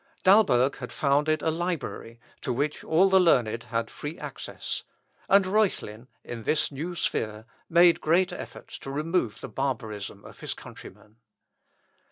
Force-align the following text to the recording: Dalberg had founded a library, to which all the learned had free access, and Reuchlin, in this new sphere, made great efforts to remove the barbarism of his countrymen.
Dalberg 0.23 0.77
had 0.77 0.91
founded 0.91 1.43
a 1.43 1.51
library, 1.51 2.19
to 2.41 2.51
which 2.51 2.83
all 2.83 3.07
the 3.07 3.19
learned 3.19 3.65
had 3.65 3.91
free 3.91 4.17
access, 4.17 4.81
and 5.29 5.45
Reuchlin, 5.45 6.07
in 6.23 6.41
this 6.41 6.71
new 6.71 6.95
sphere, 6.95 7.45
made 7.69 8.01
great 8.01 8.33
efforts 8.33 8.79
to 8.79 8.89
remove 8.89 9.41
the 9.41 9.47
barbarism 9.47 10.25
of 10.25 10.39
his 10.39 10.55
countrymen. 10.55 11.17